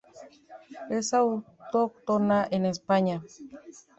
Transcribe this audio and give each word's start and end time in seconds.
Es 0.89 1.13
autóctona 1.13 2.47
en 2.49 2.65
España. 2.65 3.21